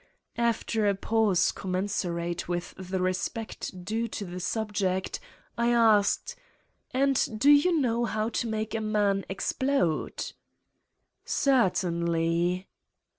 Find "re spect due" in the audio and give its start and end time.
2.99-4.07